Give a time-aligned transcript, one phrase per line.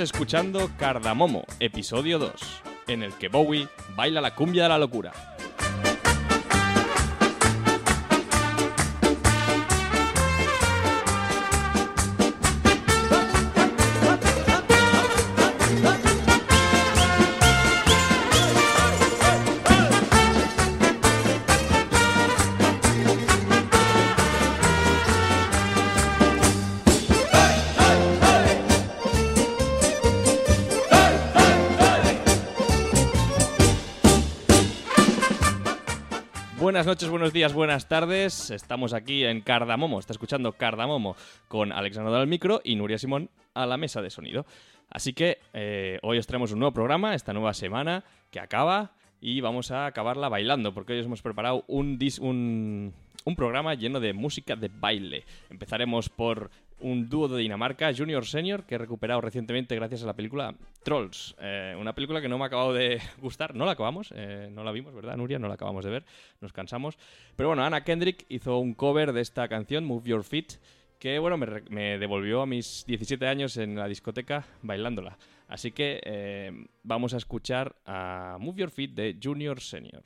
[0.00, 2.32] escuchando Cardamomo, episodio 2,
[2.88, 5.29] en el que Bowie baila la cumbia de la locura.
[36.80, 38.50] Buenas noches, buenos días, buenas tardes.
[38.50, 39.98] Estamos aquí en Cardamomo.
[39.98, 41.14] Está escuchando Cardamomo
[41.46, 44.46] con Alexandro al micro y Nuria Simón a la mesa de sonido.
[44.88, 49.42] Así que eh, hoy os traemos un nuevo programa, esta nueva semana que acaba y
[49.42, 52.94] vamos a acabarla bailando porque hoy os hemos preparado un
[53.36, 55.26] programa lleno de música de baile.
[55.50, 56.50] Empezaremos por
[56.80, 61.34] un dúo de Dinamarca, Junior Senior, que he recuperado recientemente gracias a la película Trolls.
[61.40, 63.54] Eh, una película que no me ha acabado de gustar.
[63.54, 65.38] No la acabamos, eh, no la vimos, ¿verdad, Nuria?
[65.38, 66.04] No la acabamos de ver,
[66.40, 66.98] nos cansamos.
[67.36, 70.58] Pero bueno, Anna Kendrick hizo un cover de esta canción, Move Your Feet,
[70.98, 75.16] que bueno, me, devolvió a mis 17 años en la discoteca bailándola.
[75.48, 80.02] Así que eh, vamos a escuchar a Move Your Feet de Junior Senior.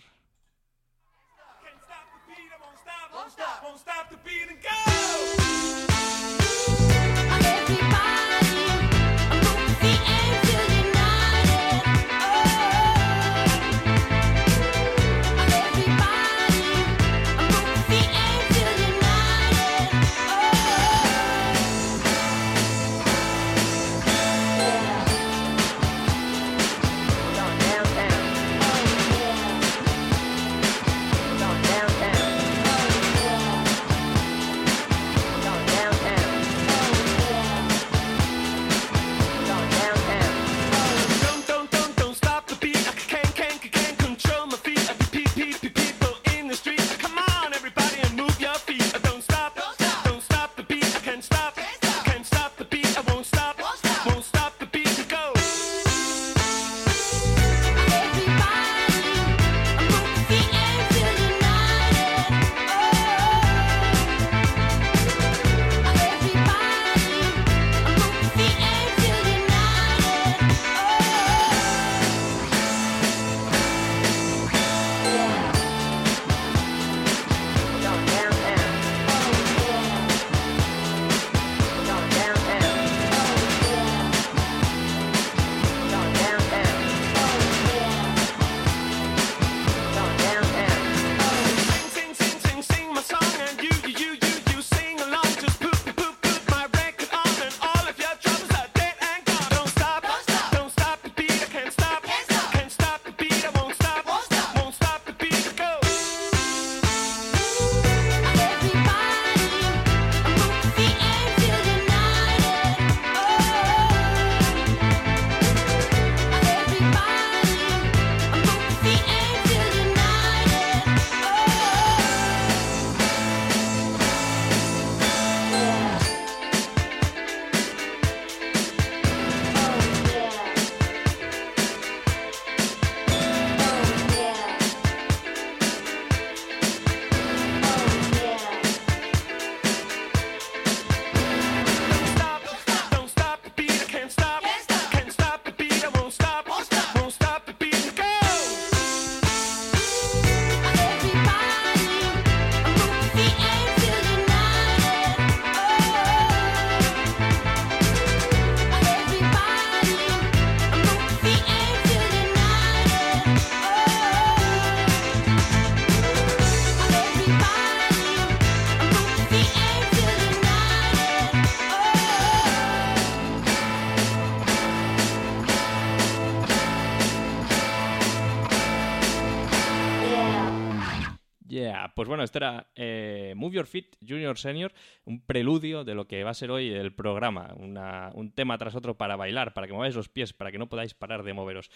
[181.95, 184.73] Pues bueno, este era eh, Move Your Feet Junior Senior,
[185.05, 188.75] un preludio de lo que va a ser hoy el programa, una- un tema tras
[188.75, 191.71] otro para bailar, para que mováis los pies, para que no podáis parar de moveros.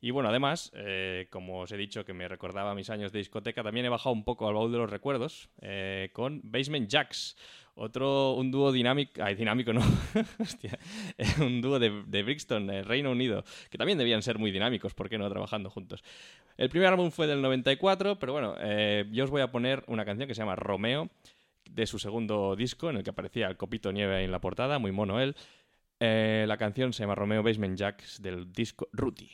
[0.00, 3.64] Y bueno, además, eh, como os he dicho que me recordaba mis años de discoteca,
[3.64, 7.36] también he bajado un poco al baúl de los recuerdos eh, con Basement Jacks,
[7.78, 9.80] otro, un dúo dinámico, ay, dinámico no,
[10.38, 10.78] hostia,
[11.16, 14.94] eh, un dúo de, de Brixton, eh, Reino Unido, que también debían ser muy dinámicos,
[14.94, 15.28] ¿por qué no?
[15.28, 16.02] Trabajando juntos.
[16.56, 20.04] El primer álbum fue del 94, pero bueno, eh, yo os voy a poner una
[20.04, 21.08] canción que se llama Romeo,
[21.70, 24.92] de su segundo disco, en el que aparecía el copito nieve en la portada, muy
[24.92, 25.36] mono él.
[26.00, 29.30] Eh, la canción se llama Romeo Basement Jacks del disco Ruti.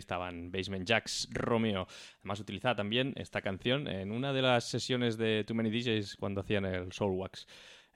[0.00, 1.86] Estaban Basement Jacks, Romeo.
[2.18, 6.40] Además utilizaba también esta canción en una de las sesiones de Too Many DJs cuando
[6.40, 7.46] hacían el Soul Wax.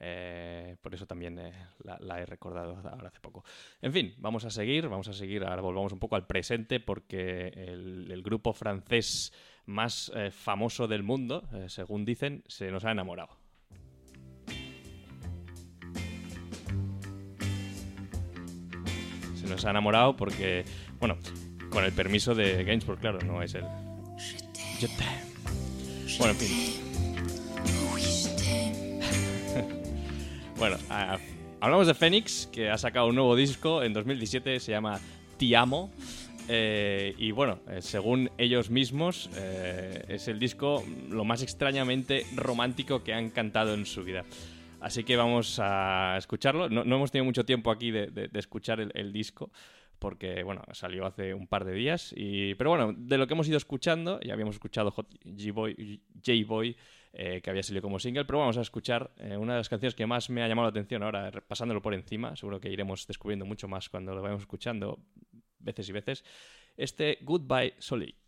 [0.01, 3.45] Eh, por eso también eh, la, he recordado ahora hace poco.
[3.81, 7.49] En fin, vamos a seguir, vamos a seguir, ahora volvamos un poco al presente porque
[7.49, 9.33] el, el grupo francés
[9.67, 13.37] más eh, famoso del mundo, eh, según dicen, se nos ha enamorado.
[19.35, 20.65] Se nos ha enamorado porque,
[20.99, 21.19] bueno,
[21.75, 23.69] con el permiso de Gainsbourg, claro, no es t'aime.
[26.19, 26.81] Bueno, en fin.
[30.57, 31.19] Bueno, ah,
[31.61, 35.01] hablamos de Phoenix, que ha sacado un nuevo disco en 2017, se llama
[35.37, 35.91] Ti Amo.
[36.49, 43.03] eh, y bueno, eh, según ellos mismos, eh, es el disco lo más extrañamente romántico
[43.03, 44.25] que han cantado en su vida.
[44.81, 46.69] Así que vamos a escucharlo.
[46.69, 49.51] No, hemos tenido mucho tiempo aquí de, escuchar el disco,
[50.05, 52.13] porque bueno, salió hace un par de días.
[52.15, 56.77] Y, pero bueno, de lo que hemos ido escuchando, ya habíamos escuchado J-Boy, J-Boy,
[57.15, 59.95] eh, que había salido como single, pero vamos a escuchar eh, una de las canciones
[59.95, 62.37] que más me ha llamado la atención ahora, pasándolo por encima.
[62.37, 64.99] Seguro que iremos descubriendo mucho más cuando lo vayamos escuchando
[65.59, 66.23] veces y veces.
[66.77, 68.24] Este Goodbye Soleil.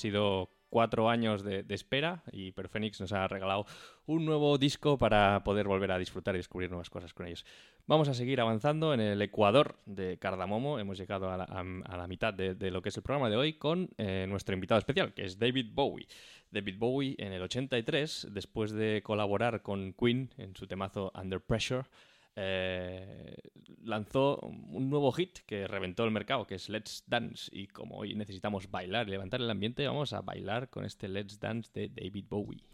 [0.00, 3.66] Sido cuatro años de, espera y Perfenix nos ha regalado
[4.06, 7.44] un nuevo disco para poder volver a disfrutar y descubrir nuevas cosas con ellos.
[7.86, 10.78] Vamos a seguir avanzando en el Ecuador de Cardamomo.
[10.78, 13.90] Hemos llegado a la, mitad de, de lo que es el programa de hoy con
[13.98, 16.06] eh, nuestro invitado especial, que es David Bowie.
[16.50, 21.84] David Bowie en el 83, después de colaborar con Queen en su temazo Under Pressure,
[22.36, 23.36] eh,
[23.82, 27.50] lanzó un nuevo hit que reventó el mercado, que es Let's Dance.
[27.52, 31.38] Y como hoy necesitamos bailar y levantar el ambiente, vamos a bailar con este Let's
[31.38, 32.64] Dance de David Bowie.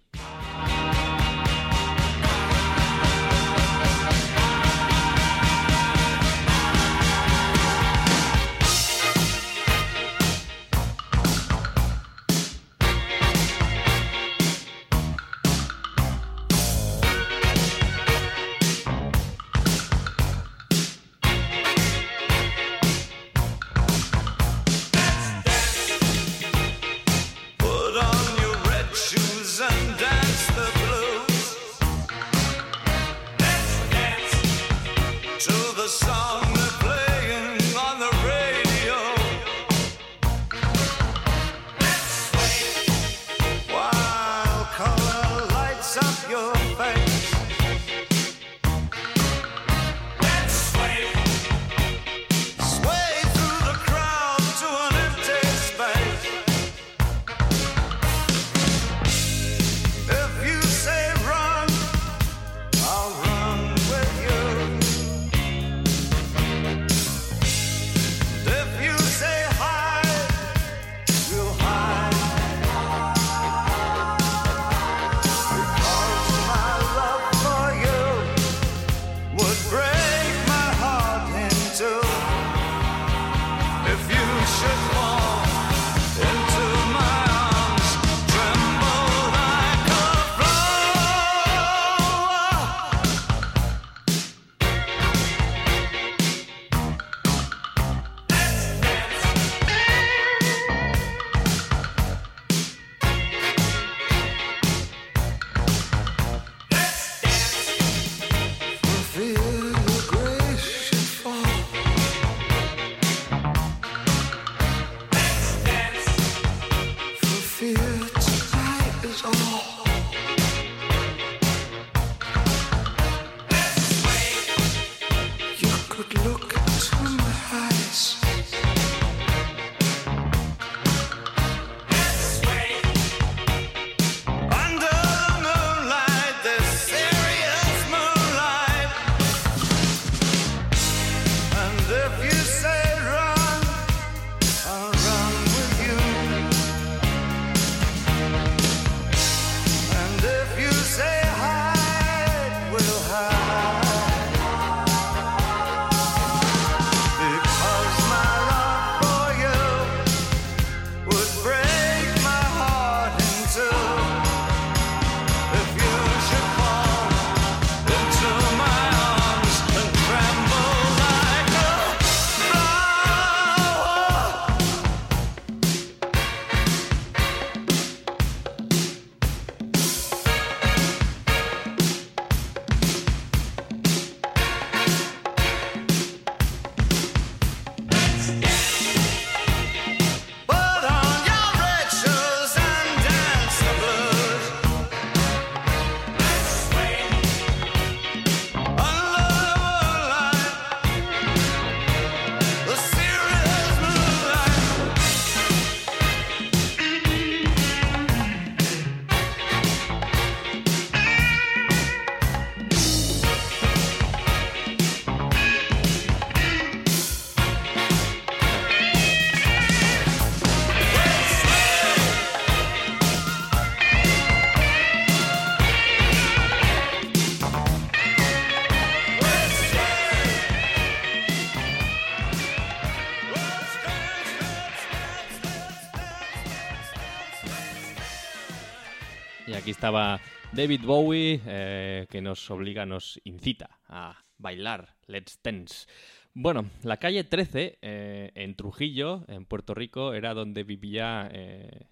[239.86, 240.20] Estaba
[240.50, 245.86] David Bowie, eh, que nos obliga, nos incita a bailar Let's Dance.
[246.34, 251.86] Bueno, la calle 13, eh, en Trujillo, en Puerto Rico, era donde vivía, eh,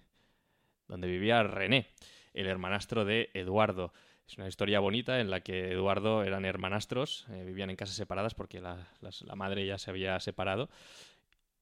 [0.89, 1.87] donde vivía René,
[2.33, 3.93] el hermanastro de Eduardo.
[4.27, 8.59] Es una historia bonita en la que Eduardo eran hermanastros, vivían en casas separadas porque
[8.59, 10.67] la madre ya se había separado.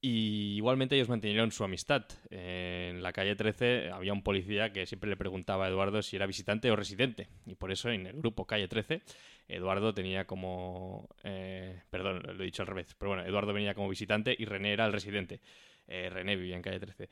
[0.06, 2.04] Y igualmente ellos mantuvieron su amistad.
[2.30, 6.26] En la calle 13 había un policía que siempre le preguntaba a Eduardo si era
[6.26, 7.30] visitante o residente.
[7.46, 9.02] Y por eso en el grupo calle 13,
[9.48, 11.08] Eduardo tenía como...
[11.24, 12.94] eh, perdón, lo he dicho al revés.
[13.00, 15.40] Pero bueno, Eduardo venía como visitante y René era el residente.
[15.88, 17.10] Eh, René vivía en calle 13.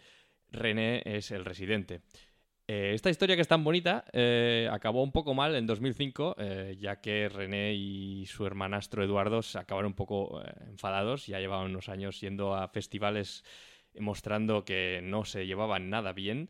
[0.52, 2.02] René es el residente.
[2.74, 6.78] Eh, esta historia que es tan bonita eh, acabó un poco mal en 2005, eh,
[6.80, 11.28] ya que René y su hermanastro Eduardo se acabaron un poco eh, enfadados.
[11.28, 13.44] Ya llevaban unos años yendo a festivales
[14.00, 16.50] mostrando que no se llevaban nada bien.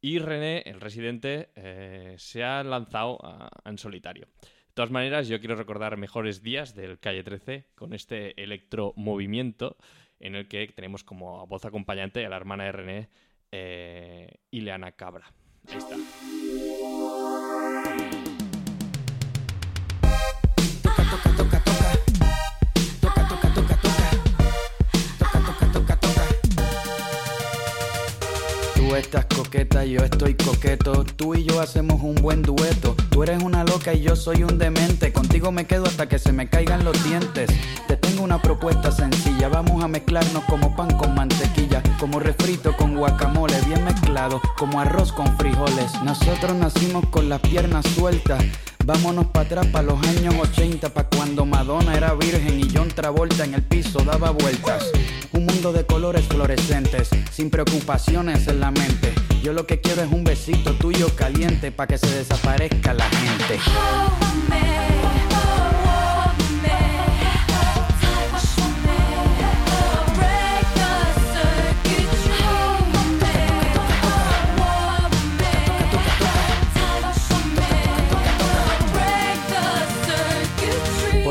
[0.00, 4.26] Y René, el residente, eh, se ha lanzado a- en solitario.
[4.40, 9.76] De todas maneras, yo quiero recordar mejores días del Calle 13 con este electromovimiento
[10.18, 13.08] en el que tenemos como voz acompañante a la hermana de René,
[13.52, 15.32] eh, Ileana Cabra.
[15.68, 16.39] Ahí está.
[29.00, 31.04] Estás coqueta, yo estoy coqueto.
[31.04, 32.94] Tú y yo hacemos un buen dueto.
[33.10, 35.12] Tú eres una loca y yo soy un demente.
[35.12, 37.50] Contigo me quedo hasta que se me caigan los dientes.
[37.88, 39.48] Te tengo una propuesta sencilla.
[39.48, 41.82] Vamos a mezclarnos como pan con mantequilla.
[41.98, 44.40] Como refrito con guacamole, bien mezclado.
[44.58, 45.92] Como arroz con frijoles.
[46.04, 48.44] Nosotros nacimos con las piernas sueltas.
[48.84, 53.44] Vámonos para atrás, para los años 80, para cuando Madonna era virgen y John Travolta
[53.44, 54.90] en el piso daba vueltas.
[55.32, 59.12] Un mundo de colores fluorescentes, sin preocupaciones en la mente.
[59.42, 63.58] Yo lo que quiero es un besito tuyo caliente para que se desaparezca la gente.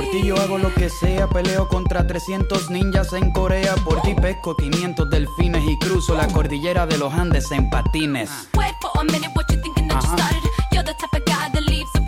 [0.09, 3.75] Por ti yo hago lo que sea, peleo contra 300 ninjas en Corea.
[3.75, 8.49] Por ti pesco 500 delfines y cruzo la cordillera de los Andes en patines.
[8.57, 10.49] Wait for a minute, what you thinking that you started?
[10.71, 11.98] You're the type of guy that leaves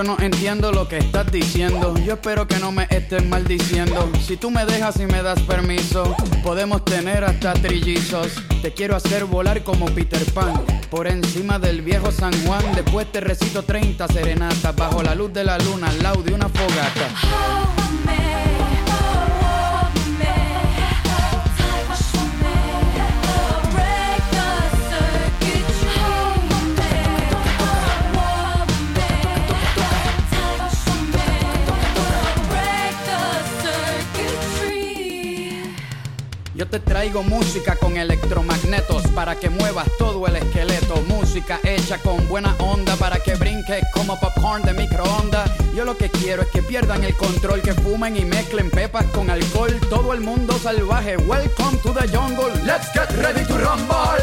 [0.00, 1.94] Yo no entiendo lo que estás diciendo.
[1.98, 4.10] Yo espero que no me estés maldiciendo.
[4.26, 8.28] Si tú me dejas y me das permiso, podemos tener hasta trillizos.
[8.62, 10.54] Te quiero hacer volar como Peter Pan.
[10.88, 12.64] Por encima del viejo San Juan.
[12.74, 14.74] Después te recito 30 serenatas.
[14.74, 18.49] Bajo la luz de la luna, al lado de una fogata.
[36.60, 40.96] Yo te traigo música con electromagnetos para que muevas todo el esqueleto.
[41.08, 45.50] Música hecha con buena onda para que brinques como popcorn de microondas.
[45.74, 49.30] Yo lo que quiero es que pierdan el control, que fumen y mezclen pepas con
[49.30, 49.74] alcohol.
[49.88, 52.52] Todo el mundo salvaje, welcome to the jungle.
[52.66, 54.19] Let's get ready to rumble.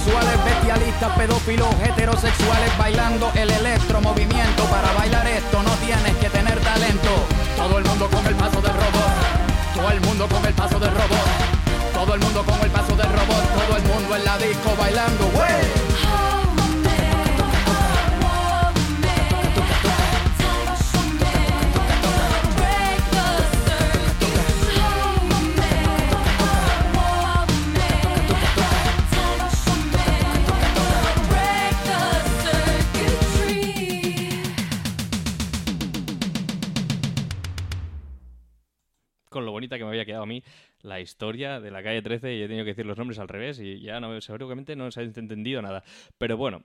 [0.00, 4.64] Bisexuales, bestialistas, pedófilos, heterosexuales bailando el electromovimiento.
[4.64, 7.10] Para bailar esto no tienes que tener talento.
[7.56, 9.74] Todo el mundo con el paso del robot.
[9.74, 11.92] Todo el mundo con el paso del robot.
[11.92, 13.66] Todo el mundo con el paso del robot.
[13.66, 15.26] Todo el mundo en la disco bailando.
[15.34, 15.89] ¡Wey!
[40.22, 40.42] A mí
[40.82, 43.60] la historia de la calle 13 y he tenido que decir los nombres al revés
[43.60, 45.82] y ya no, seguramente no se ha entendido nada.
[46.18, 46.64] Pero bueno,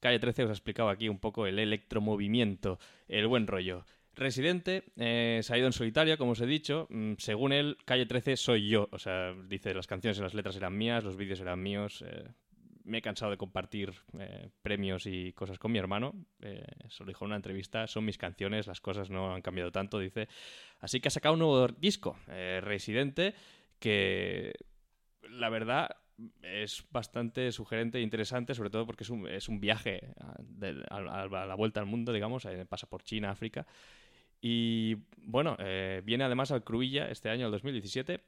[0.00, 3.84] calle 13 os ha explicado aquí un poco el electromovimiento, el buen rollo.
[4.14, 6.88] Residente eh, se ha ido en solitario, como os he dicho.
[6.90, 8.88] Mm, según él, calle 13 soy yo.
[8.90, 12.04] O sea, dice las canciones y las letras eran mías, los vídeos eran míos.
[12.06, 12.24] eh,
[12.88, 16.14] me he cansado de compartir eh, premios y cosas con mi hermano.
[16.40, 17.86] Eh, se lo dijo en una entrevista.
[17.86, 20.28] Son mis canciones, las cosas no han cambiado tanto, dice.
[20.80, 23.34] Así que ha sacado un nuevo disco, eh, Residente,
[23.78, 24.52] que
[25.30, 25.90] la verdad
[26.42, 30.84] es bastante sugerente e interesante, sobre todo porque es un, es un viaje a, de-
[30.90, 31.00] a-
[31.46, 32.46] la vuelta al mundo, digamos.
[32.68, 33.66] pasa por China, África.
[34.40, 38.20] Y bueno, eh, viene además al Cruilla este año, el 2017.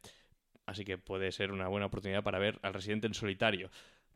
[0.67, 3.71] Así que puede ser una buena oportunidad para ver al residente en solitario.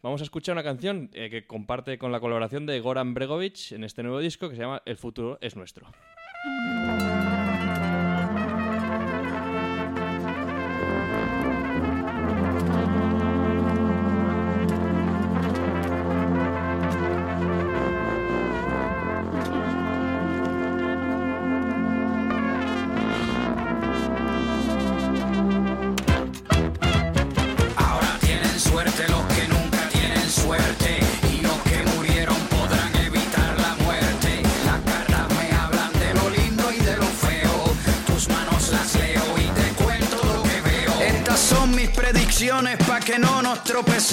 [0.05, 3.85] Vamos a escuchar una canción eh, que comparte con la colaboración de Goran Bregovic en
[3.85, 5.87] este nuevo disco que se llama El futuro es nuestro.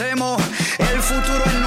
[0.01, 0.41] hacemos,
[0.79, 1.60] el futuro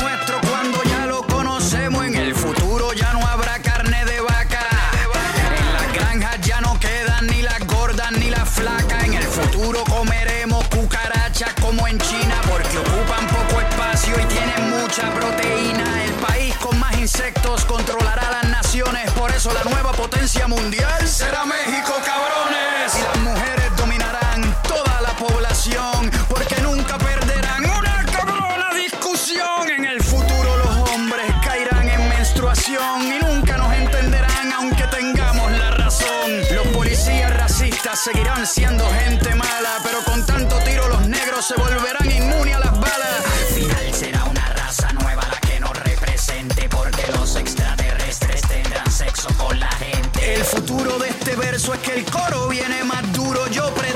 [32.66, 36.30] y nunca nos entenderán aunque tengamos la razón.
[36.54, 42.10] Los policías racistas seguirán siendo gente mala, pero con tanto tiro los negros se volverán
[42.10, 43.24] inmunes a las balas.
[43.26, 49.28] Al final será una raza nueva la que nos represente porque los extraterrestres tendrán sexo
[49.36, 50.34] con la gente.
[50.34, 53.92] El futuro de este verso es que el coro viene más duro, yo pre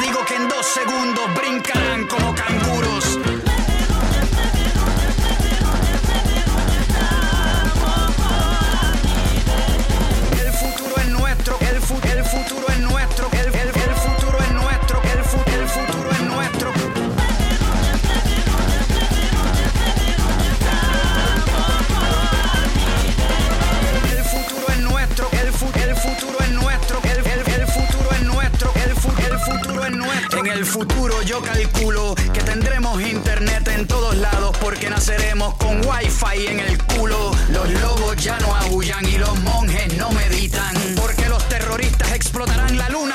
[30.49, 36.47] En el futuro yo calculo que tendremos internet en todos lados porque naceremos con wifi
[36.47, 37.33] en el culo.
[37.51, 42.89] Los lobos ya no aullan y los monjes no meditan porque los terroristas explotarán la
[42.89, 43.08] luna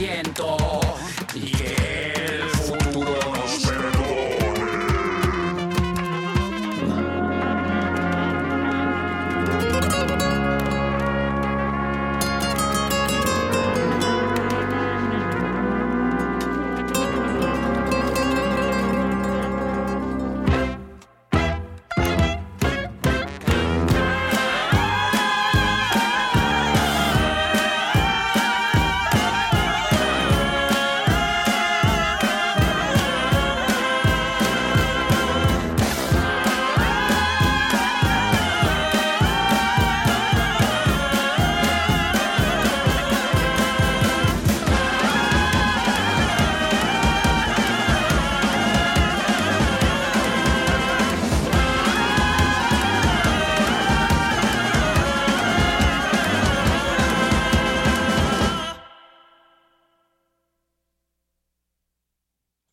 [0.00, 0.79] siento.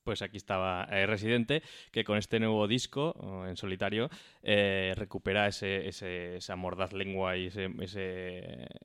[0.07, 4.09] Pues aquí estaba eh, Residente, que con este nuevo disco oh, en solitario
[4.41, 7.69] eh, recupera ese, ese, esa mordaz lengua y ese,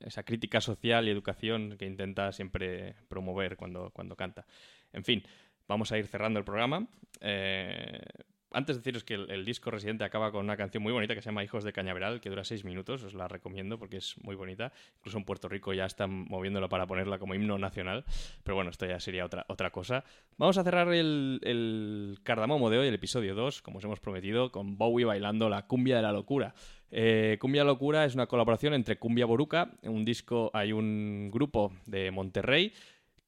[0.00, 4.46] esa crítica social y educación que intenta siempre promover cuando, cuando canta.
[4.92, 5.22] En fin,
[5.68, 6.88] vamos a ir cerrando el programa.
[7.20, 8.00] Eh,
[8.54, 11.26] antes deciros que el, el disco Residente acaba con una canción muy bonita que se
[11.30, 14.72] llama Hijos de Cañaveral, que dura seis minutos, os la recomiendo porque es muy bonita.
[14.98, 18.04] Incluso en Puerto Rico ya están moviéndola para ponerla como himno nacional,
[18.42, 20.04] pero bueno, esto ya sería otra, otra cosa.
[20.36, 24.52] Vamos a cerrar el, el cardamomo de hoy, el episodio 2, como os hemos prometido,
[24.52, 26.54] con Bowie bailando la cumbia de la locura.
[26.94, 32.10] Eh, Cumbia Locura es una colaboración entre Cumbia Boruca, un disco, hay un grupo de
[32.10, 32.74] Monterrey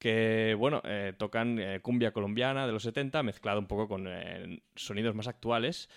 [0.04, 4.60] que, bueno, eh, tocan eh, cumbia colombiana de los 70, mezclado un poco con eh,
[4.74, 5.88] sonidos más actuales,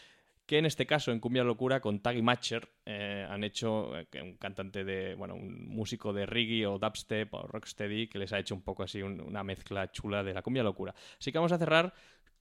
[0.45, 3.91] que en este caso, en Cumbia Locura, con Taggy Matcher, han hecho,
[4.23, 8.39] un cantante de, bueno, un músico de reggae o dubstep o rocksteady, que les ha
[8.39, 10.95] hecho un poco así un- una mezcla chula de la Cumbia Locura.
[11.19, 11.93] Así que vamos a cerrar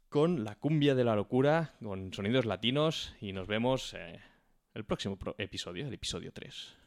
[0.09, 4.21] con la Cumbia de la Locura, con sonidos latinos, y nos vemos eh,
[4.75, 6.86] el próximo episodio, el episodio 3.